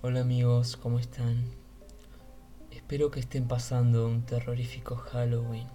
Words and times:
Hola 0.00 0.20
amigos, 0.20 0.76
¿cómo 0.76 1.00
están? 1.00 1.44
Espero 2.70 3.10
que 3.10 3.18
estén 3.18 3.48
pasando 3.48 4.06
un 4.06 4.22
terrorífico 4.22 4.94
Halloween. 4.94 5.66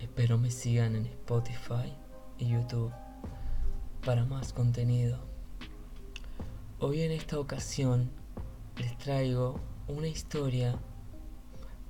Espero 0.00 0.38
me 0.38 0.50
sigan 0.50 0.96
en 0.96 1.04
Spotify 1.04 1.92
y 2.38 2.48
YouTube 2.48 2.90
para 4.06 4.24
más 4.24 4.54
contenido. 4.54 5.18
Hoy 6.78 7.02
en 7.02 7.12
esta 7.12 7.38
ocasión 7.38 8.10
les 8.78 8.96
traigo 8.96 9.60
una 9.86 10.08
historia 10.08 10.74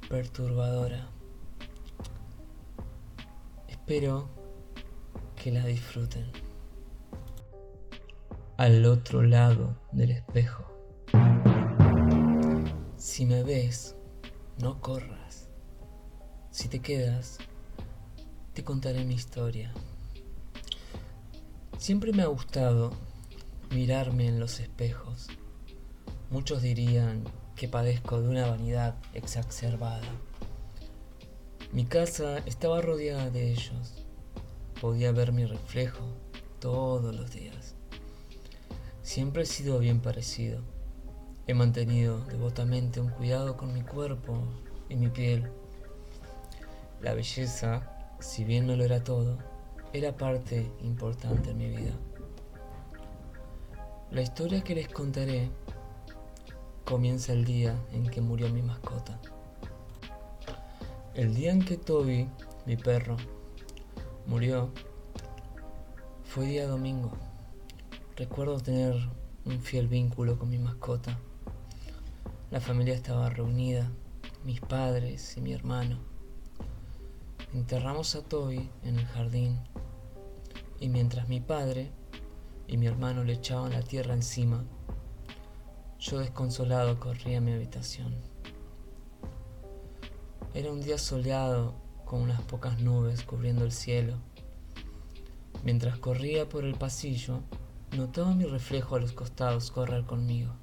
perturbadora. 0.08 1.06
Espero 3.68 4.28
que 5.36 5.52
la 5.52 5.64
disfruten. 5.64 6.41
Al 8.62 8.86
otro 8.86 9.24
lado 9.24 9.76
del 9.90 10.12
espejo. 10.12 10.62
Si 12.96 13.26
me 13.26 13.42
ves, 13.42 13.96
no 14.60 14.80
corras. 14.80 15.48
Si 16.52 16.68
te 16.68 16.78
quedas, 16.78 17.38
te 18.52 18.62
contaré 18.62 19.04
mi 19.04 19.14
historia. 19.14 19.74
Siempre 21.76 22.12
me 22.12 22.22
ha 22.22 22.28
gustado 22.28 22.92
mirarme 23.72 24.28
en 24.28 24.38
los 24.38 24.60
espejos. 24.60 25.26
Muchos 26.30 26.62
dirían 26.62 27.24
que 27.56 27.66
padezco 27.66 28.20
de 28.20 28.28
una 28.28 28.46
vanidad 28.46 28.94
exacerbada. 29.12 30.06
Mi 31.72 31.84
casa 31.84 32.38
estaba 32.46 32.80
rodeada 32.80 33.28
de 33.28 33.50
ellos. 33.50 34.06
Podía 34.80 35.10
ver 35.10 35.32
mi 35.32 35.46
reflejo 35.46 36.14
todos 36.60 37.12
los 37.12 37.32
días. 37.32 37.74
Siempre 39.12 39.42
he 39.42 39.44
sido 39.44 39.78
bien 39.78 40.00
parecido 40.00 40.62
He 41.46 41.52
mantenido 41.52 42.24
devotamente 42.30 42.98
un 42.98 43.10
cuidado 43.10 43.58
con 43.58 43.74
mi 43.74 43.82
cuerpo 43.82 44.42
y 44.88 44.96
mi 44.96 45.10
piel. 45.10 45.50
La 47.02 47.12
belleza, 47.12 47.82
si 48.20 48.42
bien 48.44 48.66
no 48.66 48.74
lo 48.74 48.84
era 48.84 49.04
todo, 49.04 49.36
era 49.92 50.16
parte 50.16 50.66
importante 50.80 51.50
en 51.50 51.58
mi 51.58 51.68
vida. 51.68 51.92
La 54.10 54.22
historia 54.22 54.64
que 54.64 54.74
les 54.74 54.88
contaré 54.88 55.50
comienza 56.86 57.34
el 57.34 57.44
día 57.44 57.76
en 57.92 58.06
que 58.08 58.22
murió 58.22 58.48
mi 58.48 58.62
mascota. 58.62 59.20
El 61.12 61.34
día 61.34 61.52
en 61.52 61.62
que 61.62 61.76
Toby, 61.76 62.30
mi 62.64 62.78
perro, 62.78 63.18
murió, 64.26 64.70
fue 66.24 66.46
día 66.46 66.66
domingo. 66.66 67.12
Recuerdo 68.16 68.60
tener 68.60 68.94
un 69.46 69.62
fiel 69.62 69.88
vínculo 69.88 70.38
con 70.38 70.50
mi 70.50 70.58
mascota. 70.58 71.18
La 72.50 72.60
familia 72.60 72.92
estaba 72.92 73.30
reunida, 73.30 73.90
mis 74.44 74.60
padres 74.60 75.34
y 75.38 75.40
mi 75.40 75.54
hermano. 75.54 75.98
Enterramos 77.54 78.14
a 78.14 78.22
Toby 78.22 78.68
en 78.84 78.98
el 78.98 79.06
jardín 79.06 79.58
y 80.78 80.90
mientras 80.90 81.30
mi 81.30 81.40
padre 81.40 81.90
y 82.66 82.76
mi 82.76 82.86
hermano 82.86 83.24
le 83.24 83.32
echaban 83.32 83.72
la 83.72 83.80
tierra 83.80 84.12
encima, 84.12 84.62
yo 85.98 86.18
desconsolado 86.18 87.00
corría 87.00 87.38
a 87.38 87.40
mi 87.40 87.52
habitación. 87.52 88.14
Era 90.52 90.70
un 90.70 90.82
día 90.82 90.98
soleado 90.98 91.76
con 92.04 92.20
unas 92.20 92.42
pocas 92.42 92.78
nubes 92.78 93.22
cubriendo 93.22 93.64
el 93.64 93.72
cielo. 93.72 94.18
Mientras 95.64 95.96
corría 95.96 96.46
por 96.46 96.66
el 96.66 96.74
pasillo, 96.74 97.40
notaba 97.92 98.34
mi 98.34 98.44
reflejo 98.44 98.96
a 98.96 99.00
los 99.00 99.12
costados 99.12 99.70
correr 99.70 100.04
conmigo 100.04 100.54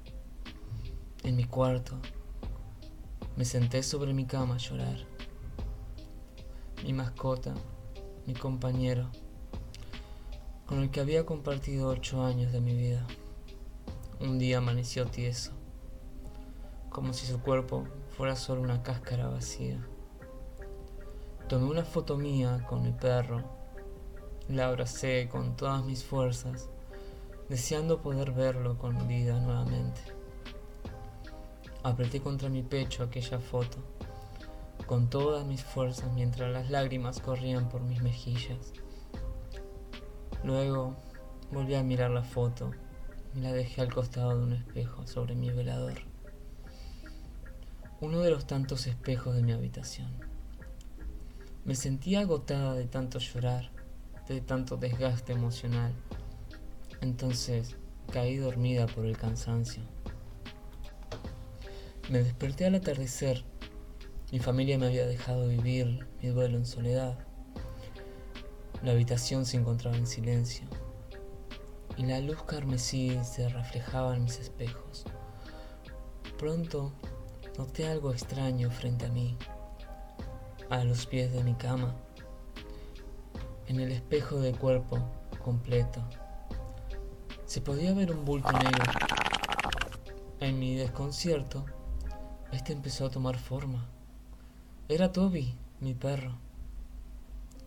en 1.22 1.36
mi 1.36 1.44
cuarto. 1.44 1.96
Me 3.36 3.44
senté 3.44 3.82
sobre 3.82 4.12
mi 4.12 4.26
cama 4.26 4.56
a 4.56 4.58
llorar. 4.58 4.98
Mi 6.84 6.92
mascota, 6.92 7.54
mi 8.26 8.34
compañero, 8.34 9.10
con 10.66 10.80
el 10.80 10.90
que 10.90 11.00
había 11.00 11.24
compartido 11.24 11.88
ocho 11.88 12.24
años 12.24 12.52
de 12.52 12.60
mi 12.60 12.74
vida, 12.74 13.06
un 14.18 14.38
día 14.38 14.58
amaneció 14.58 15.06
tieso, 15.06 15.52
como 16.88 17.12
si 17.12 17.26
su 17.26 17.40
cuerpo 17.40 17.84
fuera 18.16 18.34
solo 18.34 18.62
una 18.62 18.82
cáscara 18.82 19.28
vacía. 19.28 19.78
Tomé 21.48 21.66
una 21.66 21.84
foto 21.84 22.16
mía 22.16 22.64
con 22.68 22.82
mi 22.82 22.92
perro, 22.92 23.42
la 24.48 24.66
abracé 24.66 25.28
con 25.30 25.56
todas 25.56 25.84
mis 25.84 26.02
fuerzas, 26.02 26.70
deseando 27.50 28.00
poder 28.00 28.30
verlo 28.30 28.78
con 28.78 29.08
vida 29.08 29.40
nuevamente. 29.40 30.00
Apreté 31.82 32.20
contra 32.20 32.48
mi 32.48 32.62
pecho 32.62 33.02
aquella 33.02 33.40
foto, 33.40 33.78
con 34.86 35.10
todas 35.10 35.44
mis 35.44 35.64
fuerzas 35.64 36.12
mientras 36.12 36.52
las 36.52 36.70
lágrimas 36.70 37.18
corrían 37.18 37.68
por 37.68 37.80
mis 37.80 38.00
mejillas. 38.02 38.72
Luego 40.44 40.94
volví 41.50 41.74
a 41.74 41.82
mirar 41.82 42.12
la 42.12 42.22
foto 42.22 42.70
y 43.34 43.40
la 43.40 43.52
dejé 43.52 43.80
al 43.80 43.92
costado 43.92 44.38
de 44.38 44.44
un 44.44 44.52
espejo 44.52 45.08
sobre 45.08 45.34
mi 45.34 45.50
velador. 45.50 45.94
Uno 48.00 48.20
de 48.20 48.30
los 48.30 48.46
tantos 48.46 48.86
espejos 48.86 49.34
de 49.34 49.42
mi 49.42 49.50
habitación. 49.50 50.12
Me 51.64 51.74
sentía 51.74 52.20
agotada 52.20 52.74
de 52.74 52.86
tanto 52.86 53.18
llorar, 53.18 53.72
de 54.28 54.40
tanto 54.40 54.76
desgaste 54.76 55.32
emocional. 55.32 55.92
Entonces 57.10 57.74
caí 58.12 58.36
dormida 58.36 58.86
por 58.86 59.04
el 59.04 59.18
cansancio. 59.18 59.82
Me 62.08 62.22
desperté 62.22 62.66
al 62.66 62.76
atardecer. 62.76 63.44
Mi 64.30 64.38
familia 64.38 64.78
me 64.78 64.86
había 64.86 65.08
dejado 65.08 65.48
vivir 65.48 66.06
mi 66.22 66.28
duelo 66.28 66.56
en 66.56 66.66
soledad. 66.66 67.18
La 68.84 68.92
habitación 68.92 69.44
se 69.44 69.56
encontraba 69.56 69.96
en 69.96 70.06
silencio 70.06 70.68
y 71.96 72.06
la 72.06 72.20
luz 72.20 72.44
carmesí 72.44 73.18
se 73.24 73.48
reflejaba 73.48 74.14
en 74.14 74.22
mis 74.22 74.38
espejos. 74.38 75.04
Pronto 76.38 76.92
noté 77.58 77.88
algo 77.88 78.12
extraño 78.12 78.70
frente 78.70 79.06
a 79.06 79.10
mí, 79.10 79.36
a 80.70 80.84
los 80.84 81.06
pies 81.06 81.32
de 81.32 81.42
mi 81.42 81.54
cama, 81.54 81.92
en 83.66 83.80
el 83.80 83.90
espejo 83.90 84.38
de 84.38 84.52
cuerpo 84.52 85.00
completo. 85.42 86.04
Se 87.50 87.60
podía 87.60 87.92
ver 87.92 88.12
un 88.12 88.24
bulto 88.24 88.52
negro. 88.52 88.92
En 90.38 90.60
mi 90.60 90.76
desconcierto, 90.76 91.64
este 92.52 92.72
empezó 92.72 93.06
a 93.06 93.10
tomar 93.10 93.36
forma. 93.36 93.88
Era 94.88 95.10
Toby, 95.10 95.52
mi 95.80 95.94
perro. 95.94 96.38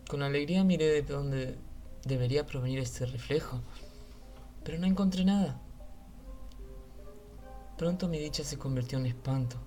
Con 0.09 0.23
alegría 0.23 0.63
miré 0.63 0.85
de 0.85 1.01
dónde 1.01 1.57
debería 2.05 2.45
provenir 2.45 2.79
este 2.79 3.05
reflejo, 3.05 3.59
pero 4.63 4.77
no 4.77 4.87
encontré 4.87 5.25
nada. 5.25 5.59
Pronto 7.77 8.07
mi 8.07 8.19
dicha 8.19 8.45
se 8.45 8.57
convirtió 8.57 8.99
en 8.99 9.07
espanto. 9.07 9.57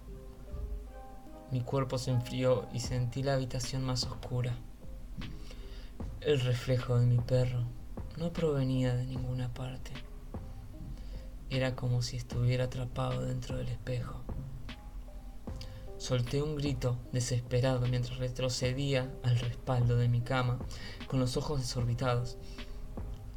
Mi 1.50 1.60
cuerpo 1.60 1.98
se 1.98 2.10
enfrió 2.10 2.68
y 2.72 2.80
sentí 2.80 3.22
la 3.22 3.34
habitación 3.34 3.84
más 3.84 4.04
oscura. 4.04 4.56
El 6.22 6.40
reflejo 6.40 6.98
de 6.98 7.04
mi 7.04 7.18
perro 7.18 7.66
no 8.16 8.32
provenía 8.32 8.94
de 8.94 9.06
ninguna 9.06 9.52
parte. 9.52 9.92
Era 11.50 11.76
como 11.76 12.02
si 12.02 12.16
estuviera 12.16 12.64
atrapado 12.64 13.22
dentro 13.22 13.56
del 13.56 13.68
espejo. 13.68 14.22
Solté 15.98 16.42
un 16.42 16.56
grito 16.56 16.98
desesperado 17.12 17.86
mientras 17.86 18.18
retrocedía 18.18 19.10
al 19.22 19.38
respaldo 19.38 19.96
de 19.96 20.08
mi 20.08 20.20
cama, 20.20 20.58
con 21.06 21.20
los 21.20 21.36
ojos 21.36 21.60
desorbitados. 21.60 22.38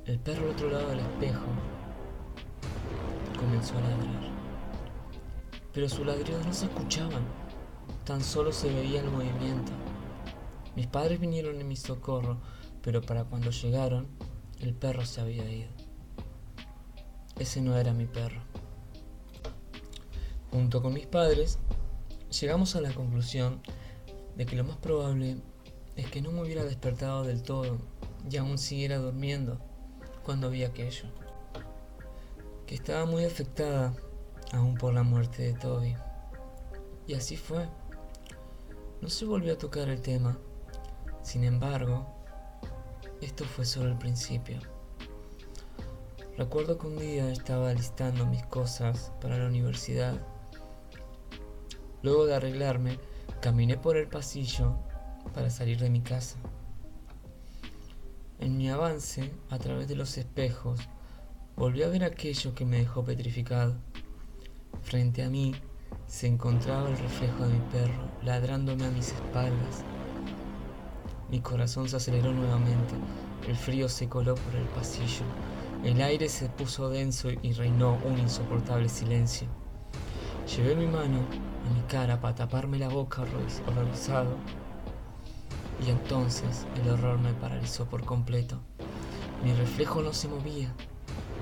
El 0.05 0.19
perro 0.19 0.45
al 0.45 0.51
otro 0.51 0.69
lado 0.69 0.89
del 0.89 0.99
espejo 0.99 1.45
comenzó 3.37 3.77
a 3.77 3.81
ladrar. 3.81 4.31
Pero 5.73 5.87
sus 5.87 6.05
ladridos 6.05 6.45
no 6.45 6.53
se 6.53 6.65
escuchaban, 6.65 7.23
tan 8.05 8.21
solo 8.21 8.51
se 8.51 8.73
veía 8.73 9.01
el 9.01 9.11
movimiento. 9.11 9.71
Mis 10.75 10.87
padres 10.87 11.19
vinieron 11.19 11.59
en 11.59 11.67
mi 11.67 11.75
socorro, 11.75 12.39
pero 12.81 13.01
para 13.01 13.23
cuando 13.23 13.51
llegaron, 13.51 14.07
el 14.59 14.73
perro 14.73 15.05
se 15.05 15.21
había 15.21 15.49
ido. 15.49 15.69
Ese 17.37 17.61
no 17.61 17.77
era 17.77 17.93
mi 17.93 18.05
perro. 18.05 18.41
Junto 20.51 20.81
con 20.81 20.93
mis 20.93 21.05
padres, 21.05 21.59
llegamos 22.39 22.75
a 22.75 22.81
la 22.81 22.91
conclusión 22.91 23.61
de 24.35 24.45
que 24.45 24.55
lo 24.55 24.63
más 24.63 24.77
probable 24.77 25.37
es 25.95 26.09
que 26.09 26.21
no 26.21 26.31
me 26.31 26.41
hubiera 26.41 26.63
despertado 26.63 27.23
del 27.23 27.41
todo 27.43 27.77
y 28.29 28.37
aún 28.37 28.57
siguiera 28.57 28.97
durmiendo 28.97 29.59
cuando 30.23 30.49
vi 30.49 30.63
aquello. 30.63 31.05
Que 32.65 32.75
estaba 32.75 33.05
muy 33.05 33.25
afectada 33.25 33.93
aún 34.51 34.75
por 34.75 34.93
la 34.93 35.03
muerte 35.03 35.43
de 35.43 35.53
Toby. 35.53 35.95
Y 37.07 37.13
así 37.13 37.37
fue. 37.37 37.67
No 39.01 39.09
se 39.09 39.25
volvió 39.25 39.53
a 39.53 39.57
tocar 39.57 39.89
el 39.89 40.01
tema. 40.01 40.37
Sin 41.23 41.43
embargo, 41.43 42.18
esto 43.21 43.45
fue 43.45 43.65
solo 43.65 43.89
el 43.89 43.97
principio. 43.97 44.59
Recuerdo 46.37 46.77
que 46.77 46.87
un 46.87 46.97
día 46.97 47.29
estaba 47.31 47.73
listando 47.73 48.25
mis 48.25 48.43
cosas 48.45 49.11
para 49.19 49.37
la 49.37 49.47
universidad. 49.47 50.17
Luego 52.01 52.25
de 52.25 52.35
arreglarme, 52.35 52.97
caminé 53.41 53.77
por 53.77 53.97
el 53.97 54.07
pasillo 54.07 54.77
para 55.33 55.49
salir 55.49 55.79
de 55.79 55.89
mi 55.89 56.01
casa. 56.01 56.37
En 58.39 58.57
mi 58.57 58.69
avance, 58.69 59.33
a 59.49 59.57
través 59.57 59.89
de 59.89 59.95
los 59.95 60.17
espejos, 60.17 60.79
volví 61.57 61.83
a 61.83 61.89
ver 61.89 62.05
aquello 62.05 62.55
que 62.55 62.63
me 62.63 62.77
dejó 62.77 63.03
petrificado. 63.03 63.75
Frente 64.81 65.23
a 65.23 65.29
mí 65.29 65.53
se 66.07 66.27
encontraba 66.27 66.89
el 66.89 66.97
reflejo 66.97 67.45
de 67.45 67.53
mi 67.53 67.59
perro, 67.69 68.09
ladrándome 68.23 68.85
a 68.85 68.91
mis 68.91 69.09
espaldas. 69.09 69.83
Mi 71.29 71.41
corazón 71.41 71.87
se 71.87 71.97
aceleró 71.97 72.33
nuevamente, 72.33 72.95
el 73.47 73.55
frío 73.55 73.87
se 73.87 74.09
coló 74.09 74.35
por 74.35 74.55
el 74.55 74.65
pasillo, 74.69 75.25
el 75.83 76.01
aire 76.01 76.27
se 76.27 76.49
puso 76.49 76.89
denso 76.89 77.29
y 77.41 77.53
reinó 77.53 77.97
un 78.03 78.17
insoportable 78.17 78.89
silencio. 78.89 79.47
Llevé 80.55 80.75
mi 80.75 80.87
mano 80.87 81.19
a 81.19 81.73
mi 81.73 81.81
cara 81.87 82.19
para 82.19 82.33
taparme 82.33 82.79
la 82.79 82.89
boca 82.89 83.21
horrorizado. 83.67 84.35
Y 85.85 85.91
entonces 85.91 86.65
el 86.81 86.89
horror 86.89 87.19
me 87.19 87.33
paralizó 87.33 87.85
por 87.85 88.03
completo. 88.03 88.59
Mi 89.43 89.53
reflejo 89.53 90.01
no 90.01 90.11
se 90.11 90.27
movía, 90.27 90.73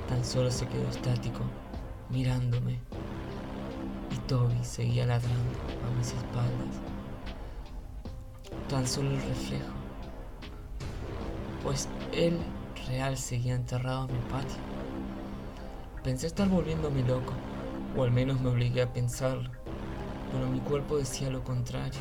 tan 0.10 0.24
solo 0.24 0.52
se 0.52 0.68
quedó 0.68 0.88
estático, 0.90 1.40
mirándome. 2.10 2.80
Y 4.12 4.18
Toby 4.28 4.64
seguía 4.64 5.06
ladrando 5.06 5.58
a 5.86 5.98
mis 5.98 6.08
espaldas. 6.08 6.76
Tan 8.70 8.86
solo 8.86 9.10
el 9.10 9.22
reflejo. 9.22 9.77
Pues 11.64 11.88
él 12.14 12.40
real 12.88 13.18
seguía 13.18 13.56
enterrado 13.56 14.08
en 14.08 14.14
mi 14.14 14.22
patio. 14.30 14.58
Pensé 16.04 16.28
estar 16.28 16.48
volviéndome 16.48 17.04
loco, 17.04 17.34
o 17.98 18.04
al 18.04 18.12
menos 18.12 18.40
me 18.40 18.50
obligué 18.50 18.84
a 18.84 18.94
pensarlo, 18.94 19.50
pero 20.32 20.48
mi 20.48 20.60
cuerpo 20.60 20.98
decía 20.98 21.30
lo 21.30 21.44
contrario. 21.44 22.00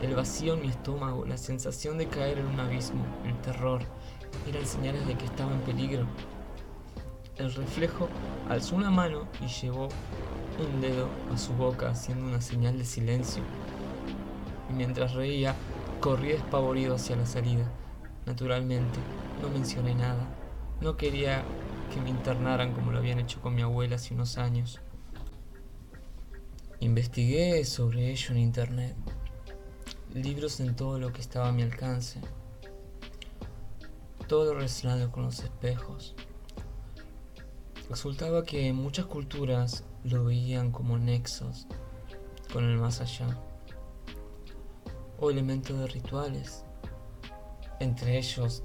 El 0.00 0.14
vacío 0.14 0.54
en 0.54 0.62
mi 0.62 0.68
estómago, 0.68 1.24
la 1.26 1.36
sensación 1.36 1.98
de 1.98 2.06
caer 2.06 2.38
en 2.38 2.46
un 2.46 2.60
abismo, 2.60 3.04
el 3.26 3.36
terror, 3.40 3.82
eran 4.48 4.64
señales 4.64 5.06
de 5.06 5.16
que 5.16 5.24
estaba 5.24 5.52
en 5.52 5.60
peligro. 5.60 6.06
El 7.36 7.52
reflejo 7.52 8.08
alzó 8.48 8.76
una 8.76 8.90
mano 8.90 9.26
y 9.40 9.48
llevó 9.48 9.88
un 10.58 10.80
dedo 10.80 11.08
a 11.32 11.38
su 11.38 11.52
boca 11.52 11.90
haciendo 11.90 12.26
una 12.26 12.40
señal 12.40 12.78
de 12.78 12.84
silencio. 12.84 13.42
Y 14.70 14.72
mientras 14.72 15.14
reía, 15.14 15.54
corrí 16.00 16.28
despavorido 16.28 16.94
hacia 16.94 17.16
la 17.16 17.26
salida. 17.26 17.64
Naturalmente, 18.28 18.98
no 19.40 19.48
mencioné 19.48 19.94
nada. 19.94 20.28
No 20.82 20.98
quería 20.98 21.42
que 21.90 21.98
me 21.98 22.10
internaran 22.10 22.74
como 22.74 22.92
lo 22.92 22.98
habían 22.98 23.18
hecho 23.18 23.40
con 23.40 23.54
mi 23.54 23.62
abuela 23.62 23.96
hace 23.96 24.12
unos 24.12 24.36
años. 24.36 24.82
Investigué 26.78 27.64
sobre 27.64 28.10
ello 28.10 28.32
en 28.32 28.38
internet. 28.38 28.94
Libros 30.12 30.60
en 30.60 30.76
todo 30.76 30.98
lo 30.98 31.10
que 31.10 31.22
estaba 31.22 31.48
a 31.48 31.52
mi 31.52 31.62
alcance. 31.62 32.20
Todo 34.26 34.52
relacionado 34.52 35.10
con 35.10 35.22
los 35.22 35.40
espejos. 35.40 36.14
Resultaba 37.88 38.44
que 38.44 38.74
muchas 38.74 39.06
culturas 39.06 39.84
lo 40.04 40.26
veían 40.26 40.70
como 40.70 40.98
nexos 40.98 41.66
con 42.52 42.64
el 42.64 42.76
más 42.76 43.00
allá 43.00 43.38
o 45.18 45.30
elementos 45.30 45.78
de 45.78 45.86
rituales, 45.86 46.64
entre 47.80 48.18
ellos 48.18 48.62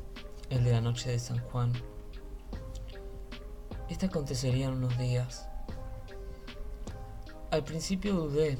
el 0.50 0.64
de 0.64 0.72
la 0.72 0.82
noche 0.82 1.12
de 1.12 1.20
San 1.20 1.40
Juan. 1.40 1.72
Este 3.90 4.08
acontecería 4.08 4.68
en 4.68 4.74
unos 4.74 4.98
días. 4.98 5.48
Al 7.52 7.64
principio 7.64 8.16
dudé, 8.16 8.58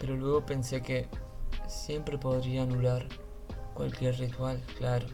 pero 0.00 0.16
luego 0.16 0.46
pensé 0.46 0.80
que 0.80 1.08
siempre 1.68 2.16
podría 2.16 2.62
anular 2.62 3.06
cualquier 3.74 4.18
ritual, 4.18 4.62
claro, 4.78 5.08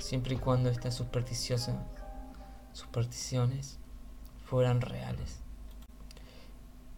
siempre 0.00 0.34
y 0.34 0.38
cuando 0.38 0.70
estas 0.70 0.94
supersticiosas 0.94 1.76
supersticiones 2.72 3.78
fueran 4.44 4.80
reales. 4.80 5.38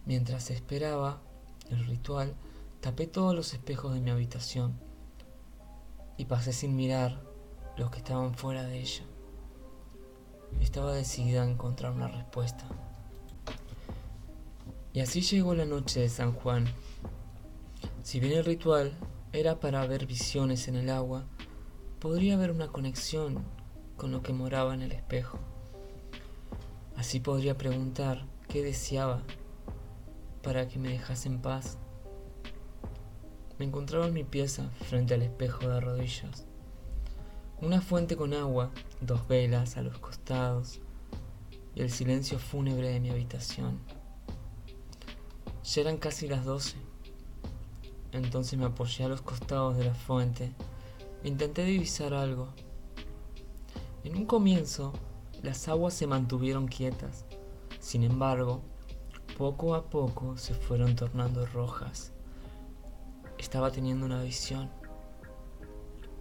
Mientras 0.07 0.51
esperaba 0.51 1.21
el 1.69 1.85
ritual, 1.85 2.35
tapé 2.81 3.07
todos 3.07 3.35
los 3.35 3.53
espejos 3.53 3.93
de 3.93 4.01
mi 4.01 4.11
habitación 4.11 4.86
y 6.17 6.25
pasé 6.25 6.53
sin 6.53 6.77
mirar 6.77 7.21
los 7.77 7.91
que 7.91 7.99
estaban 7.99 8.35
fuera 8.35 8.65
de 8.65 8.81
ella. 8.81 9.05
Estaba 10.61 10.93
decidida 10.93 11.43
a 11.43 11.51
encontrar 11.51 11.93
una 11.93 12.09
respuesta. 12.09 12.65
Y 14.93 15.01
así 15.01 15.21
llegó 15.21 15.55
la 15.55 15.67
noche 15.67 16.01
de 16.01 16.09
San 16.09 16.33
Juan. 16.33 16.67
Si 18.03 18.19
bien 18.19 18.33
el 18.33 18.45
ritual 18.45 18.97
era 19.33 19.61
para 19.61 19.87
ver 19.87 20.07
visiones 20.07 20.69
en 20.69 20.77
el 20.77 20.89
agua, 20.89 21.27
podría 22.01 22.35
haber 22.35 22.51
una 22.51 22.69
conexión 22.69 23.45
con 23.97 24.13
lo 24.13 24.23
que 24.23 24.33
moraba 24.33 24.75
en 24.75 24.83
el 24.83 24.93
espejo. 24.93 25.39
Así 26.97 27.21
podría 27.21 27.59
preguntar 27.59 28.25
qué 28.49 28.63
deseaba 28.63 29.23
para 30.43 30.67
que 30.69 30.79
me 30.79 30.89
dejase 30.89 31.29
en 31.29 31.43
paz. 31.43 31.79
Me 33.59 33.65
encontraba 33.65 34.07
en 34.07 34.13
mi 34.13 34.25
pieza 34.25 34.69
frente 34.89 35.15
al 35.15 35.23
espejo 35.23 35.67
de 35.69 35.81
rodillas. 35.81 36.45
Una 37.63 37.81
fuente 37.81 38.15
con 38.15 38.35
agua, 38.35 38.71
dos 39.01 39.27
velas 39.29 39.79
a 39.79 39.83
los 39.83 39.99
costados 39.99 40.81
y 41.75 41.81
el 41.81 41.91
silencio 41.91 42.39
fúnebre 42.39 42.91
de 42.91 43.01
mi 43.01 43.09
habitación. 43.09 43.79
Ya 45.65 45.81
eran 45.81 45.97
casi 45.97 46.29
las 46.29 46.45
doce. 46.45 46.77
Entonces 48.13 48.59
me 48.59 48.67
apoyé 48.67 49.05
a 49.05 49.09
los 49.09 49.23
costados 49.23 49.79
de 49.79 49.85
la 49.85 49.95
fuente 49.95 50.53
e 51.23 51.29
intenté 51.29 51.65
divisar 51.65 52.13
algo. 52.13 52.49
En 54.05 54.17
un 54.17 54.27
comienzo, 54.27 54.93
las 55.43 55.67
aguas 55.69 55.95
se 55.95 56.07
mantuvieron 56.07 56.69
quietas. 56.69 57.25
Sin 57.81 58.05
embargo, 58.05 58.61
poco 59.39 59.75
a 59.75 59.89
poco 59.89 60.37
se 60.37 60.55
fueron 60.55 60.95
tornando 60.95 61.47
rojas. 61.47 62.13
Estaba 63.39 63.71
teniendo 63.71 64.07
una 64.07 64.23
visión. 64.23 64.71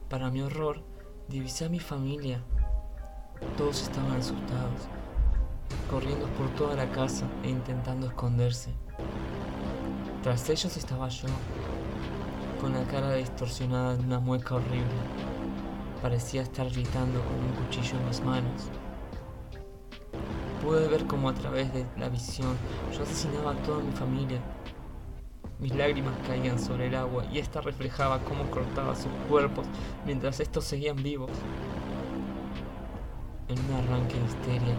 Para 0.10 0.30
mi 0.30 0.42
horror, 0.42 0.84
Divisé 1.28 1.66
a 1.66 1.70
mi 1.70 1.80
familia. 1.80 2.40
Todos 3.58 3.82
estaban 3.82 4.12
asustados, 4.12 4.82
corriendo 5.90 6.28
por 6.38 6.48
toda 6.52 6.76
la 6.76 6.88
casa 6.92 7.26
e 7.42 7.50
intentando 7.50 8.06
esconderse. 8.06 8.70
Tras 10.22 10.48
ellos 10.52 10.78
estaba 10.78 11.10
yo, 11.10 11.28
con 12.62 12.74
la 12.74 12.84
cara 12.84 13.16
distorsionada 13.16 13.96
en 13.96 14.06
una 14.06 14.20
mueca 14.20 14.54
horrible. 14.54 14.86
Parecía 16.00 16.44
estar 16.44 16.70
gritando 16.70 17.20
con 17.24 17.34
un 17.34 17.66
cuchillo 17.66 17.98
en 17.98 18.08
mis 18.08 18.22
manos. 18.22 18.70
Pude 20.62 20.88
ver 20.88 21.08
cómo 21.08 21.30
a 21.30 21.34
través 21.34 21.74
de 21.74 21.88
la 21.98 22.10
visión 22.10 22.56
yo 22.96 23.02
asesinaba 23.02 23.54
a 23.54 23.64
toda 23.64 23.84
mi 23.84 23.92
familia 23.94 24.40
mis 25.60 25.74
lágrimas 25.76 26.14
caían 26.28 26.60
sobre 26.60 26.88
el 26.88 26.96
agua 26.96 27.26
y 27.32 27.40
ésta 27.40 27.62
reflejaba 27.62 28.20
cómo 28.20 28.50
cortaba 28.52 28.96
sus 28.96 29.12
cuerpos 29.30 29.66
mientras 30.06 30.40
estos 30.40 30.66
seguían 30.66 31.02
vivos. 31.02 31.32
En 33.48 33.60
un 33.60 33.74
arranque 33.76 34.16
de 34.16 34.26
histeria 34.26 34.76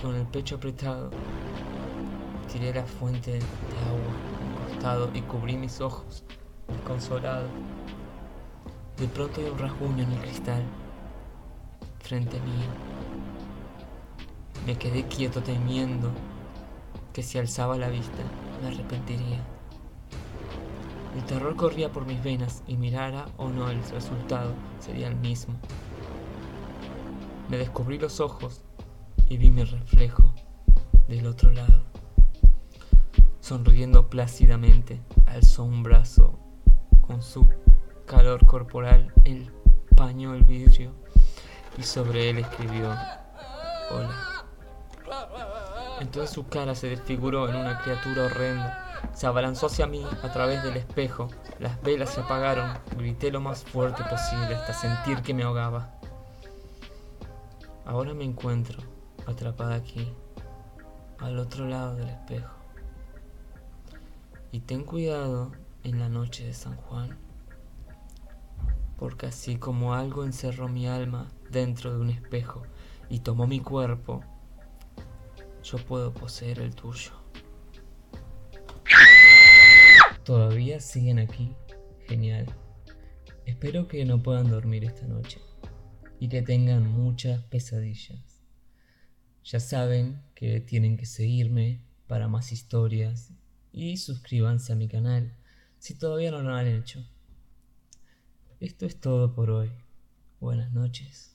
con 0.00 0.14
el 0.14 0.26
pecho 0.26 0.56
apretado, 0.56 1.10
tiré 2.52 2.74
la 2.74 2.84
fuente 2.84 3.32
de 3.32 3.38
agua 3.38 4.12
al 4.60 4.74
costado 4.74 5.10
y 5.14 5.22
cubrí 5.22 5.56
mis 5.56 5.80
ojos, 5.80 6.24
desconsolado. 6.68 7.46
De 8.98 9.08
pronto 9.08 9.40
hay 9.40 9.48
un 9.48 9.58
rasguño 9.58 10.04
en 10.04 10.12
el 10.12 10.18
cristal, 10.20 10.62
frente 12.00 12.36
a 12.36 12.40
mí. 12.40 12.52
Me 14.66 14.76
quedé 14.76 15.04
quieto 15.06 15.42
temiendo 15.42 16.10
que 17.12 17.22
si 17.22 17.38
alzaba 17.38 17.76
la 17.76 17.88
vista 17.88 18.22
me 18.60 18.68
arrepentiría. 18.68 19.51
El 21.14 21.24
terror 21.24 21.56
corría 21.56 21.92
por 21.92 22.06
mis 22.06 22.22
venas 22.22 22.62
y 22.66 22.76
mirara 22.76 23.26
o 23.36 23.48
no 23.48 23.68
el 23.68 23.82
resultado 23.90 24.54
sería 24.80 25.08
el 25.08 25.16
mismo. 25.16 25.54
Me 27.50 27.58
descubrí 27.58 27.98
los 27.98 28.20
ojos 28.20 28.62
y 29.28 29.36
vi 29.36 29.50
mi 29.50 29.64
reflejo 29.64 30.32
del 31.08 31.26
otro 31.26 31.52
lado. 31.52 31.82
Sonriendo 33.40 34.08
plácidamente, 34.08 35.02
alzó 35.26 35.64
un 35.64 35.82
brazo 35.82 36.38
con 37.02 37.22
su 37.22 37.46
calor 38.06 38.46
corporal, 38.46 39.12
el 39.24 39.50
paño 39.96 40.34
el 40.34 40.44
vidrio 40.44 40.92
y 41.76 41.82
sobre 41.82 42.30
él 42.30 42.38
escribió 42.38 42.90
Hola. 43.90 44.31
Entonces 46.02 46.30
su 46.34 46.46
cara 46.46 46.74
se 46.74 46.88
desfiguró 46.88 47.48
en 47.48 47.56
una 47.56 47.80
criatura 47.80 48.24
horrenda 48.24 48.82
se 49.14 49.26
abalanzó 49.26 49.66
hacia 49.66 49.86
mí 49.86 50.04
a 50.22 50.32
través 50.32 50.62
del 50.62 50.76
espejo. 50.76 51.28
Las 51.58 51.80
velas 51.82 52.10
se 52.10 52.20
apagaron. 52.20 52.78
Grité 52.96 53.30
lo 53.30 53.40
más 53.40 53.62
fuerte 53.62 54.02
posible 54.04 54.54
hasta 54.54 54.72
sentir 54.72 55.22
que 55.22 55.34
me 55.34 55.42
ahogaba. 55.42 55.90
Ahora 57.84 58.14
me 58.14 58.24
encuentro 58.24 58.82
atrapada 59.26 59.74
aquí, 59.74 60.12
al 61.18 61.38
otro 61.38 61.66
lado 61.66 61.96
del 61.96 62.08
espejo. 62.08 62.54
Y 64.50 64.60
ten 64.60 64.84
cuidado 64.84 65.52
en 65.82 65.98
la 65.98 66.08
noche 66.08 66.46
de 66.46 66.54
San 66.54 66.76
Juan, 66.76 67.18
porque 68.98 69.26
así 69.26 69.56
como 69.56 69.94
algo 69.94 70.24
encerró 70.24 70.68
mi 70.68 70.86
alma 70.86 71.26
dentro 71.50 71.92
de 71.92 72.00
un 72.00 72.10
espejo 72.10 72.62
y 73.08 73.20
tomó 73.20 73.46
mi 73.46 73.60
cuerpo, 73.60 74.22
yo 75.62 75.78
puedo 75.78 76.12
poseer 76.12 76.60
el 76.60 76.74
tuyo. 76.74 77.12
Todavía 80.24 80.80
siguen 80.80 81.18
aquí. 81.18 81.54
Genial. 82.06 82.46
Espero 83.46 83.88
que 83.88 84.04
no 84.04 84.22
puedan 84.22 84.50
dormir 84.50 84.84
esta 84.84 85.06
noche 85.06 85.40
y 86.20 86.28
que 86.28 86.42
tengan 86.42 86.86
muchas 86.86 87.42
pesadillas. 87.44 88.42
Ya 89.44 89.58
saben 89.58 90.22
que 90.34 90.60
tienen 90.60 90.96
que 90.96 91.06
seguirme 91.06 91.80
para 92.06 92.28
más 92.28 92.52
historias 92.52 93.32
y 93.72 93.96
suscríbanse 93.96 94.72
a 94.72 94.76
mi 94.76 94.86
canal 94.88 95.34
si 95.78 95.94
todavía 95.94 96.30
no 96.30 96.42
lo 96.42 96.54
han 96.54 96.68
hecho. 96.68 97.04
Esto 98.60 98.86
es 98.86 99.00
todo 99.00 99.34
por 99.34 99.50
hoy. 99.50 99.72
Buenas 100.38 100.72
noches. 100.72 101.31